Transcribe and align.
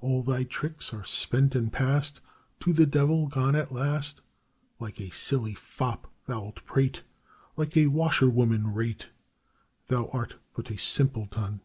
All 0.00 0.22
thy 0.22 0.44
tricks 0.44 0.94
are 0.94 1.04
spent 1.04 1.56
and 1.56 1.72
past, 1.72 2.20
To 2.60 2.72
the 2.72 2.86
devil 2.86 3.26
gone 3.26 3.56
at 3.56 3.72
last 3.72 4.20
Like 4.78 5.00
a 5.00 5.10
silly 5.10 5.54
fop 5.54 6.06
thou'lt 6.28 6.64
prate, 6.64 7.02
Like 7.56 7.76
a 7.76 7.88
washerwoman 7.88 8.72
rate. 8.72 9.10
Thou 9.88 10.06
art 10.10 10.36
but 10.54 10.70
a 10.70 10.76
simpleton. 10.78 11.60